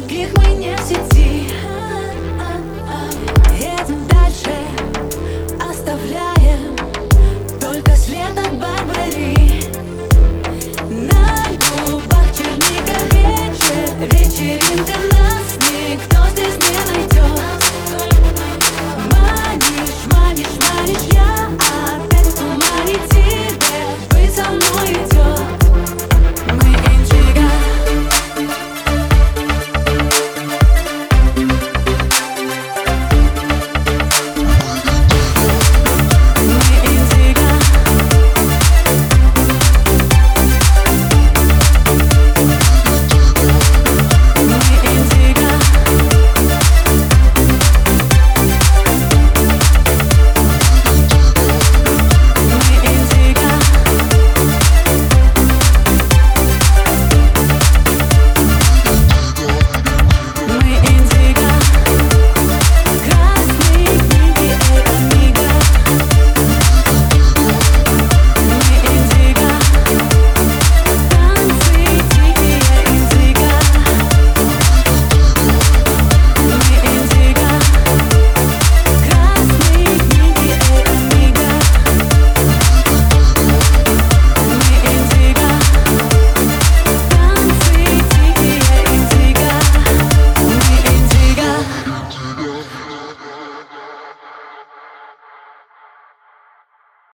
[0.00, 0.43] других